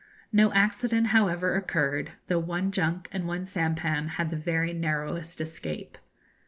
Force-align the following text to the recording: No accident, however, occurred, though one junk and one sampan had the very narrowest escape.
No 0.33 0.51
accident, 0.53 1.05
however, 1.13 1.53
occurred, 1.53 2.13
though 2.25 2.39
one 2.39 2.71
junk 2.71 3.07
and 3.11 3.27
one 3.27 3.45
sampan 3.45 4.07
had 4.17 4.31
the 4.31 4.35
very 4.35 4.73
narrowest 4.73 5.39
escape. 5.39 5.95